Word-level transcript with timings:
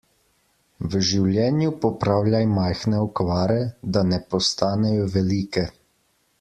V 0.93 1.01
življenju 1.09 1.73
popravljaj 1.83 2.41
majhne 2.55 3.03
okvare, 3.09 3.61
da 3.99 4.05
ne 4.15 4.21
postanejo 4.33 5.07
velike. 5.19 5.69